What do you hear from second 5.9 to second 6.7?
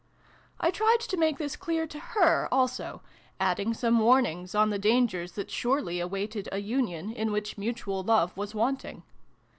awaited a